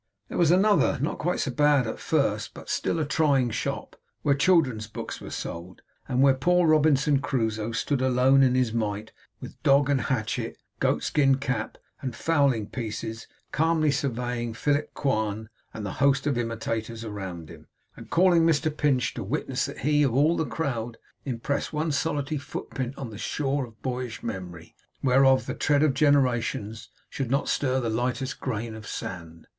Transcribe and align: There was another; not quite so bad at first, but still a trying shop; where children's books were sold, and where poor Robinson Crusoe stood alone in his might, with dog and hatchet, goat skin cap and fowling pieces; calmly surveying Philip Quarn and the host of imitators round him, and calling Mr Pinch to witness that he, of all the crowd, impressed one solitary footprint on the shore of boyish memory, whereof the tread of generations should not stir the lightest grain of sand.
There 0.29 0.37
was 0.39 0.49
another; 0.49 0.97
not 0.99 1.19
quite 1.19 1.41
so 1.41 1.51
bad 1.51 1.85
at 1.85 1.99
first, 1.99 2.55
but 2.55 2.69
still 2.71 2.97
a 2.97 3.05
trying 3.05 3.51
shop; 3.51 3.95
where 4.23 4.33
children's 4.33 4.87
books 4.87 5.21
were 5.21 5.29
sold, 5.29 5.83
and 6.09 6.23
where 6.23 6.33
poor 6.33 6.65
Robinson 6.69 7.19
Crusoe 7.19 7.71
stood 7.71 8.01
alone 8.01 8.41
in 8.41 8.55
his 8.55 8.73
might, 8.73 9.11
with 9.39 9.61
dog 9.61 9.91
and 9.91 10.01
hatchet, 10.01 10.57
goat 10.79 11.03
skin 11.03 11.35
cap 11.35 11.77
and 12.01 12.15
fowling 12.15 12.65
pieces; 12.65 13.27
calmly 13.51 13.91
surveying 13.91 14.55
Philip 14.55 14.91
Quarn 14.95 15.49
and 15.71 15.85
the 15.85 15.91
host 16.01 16.25
of 16.25 16.35
imitators 16.35 17.05
round 17.05 17.49
him, 17.49 17.67
and 17.95 18.09
calling 18.09 18.43
Mr 18.43 18.75
Pinch 18.75 19.13
to 19.13 19.23
witness 19.23 19.65
that 19.67 19.77
he, 19.81 20.01
of 20.01 20.15
all 20.15 20.35
the 20.35 20.47
crowd, 20.47 20.97
impressed 21.25 21.73
one 21.73 21.91
solitary 21.91 22.39
footprint 22.39 22.97
on 22.97 23.11
the 23.11 23.19
shore 23.19 23.67
of 23.67 23.79
boyish 23.83 24.23
memory, 24.23 24.73
whereof 25.03 25.45
the 25.45 25.53
tread 25.53 25.83
of 25.83 25.93
generations 25.93 26.89
should 27.07 27.29
not 27.29 27.47
stir 27.47 27.79
the 27.79 27.89
lightest 27.91 28.39
grain 28.39 28.73
of 28.73 28.87
sand. 28.87 29.45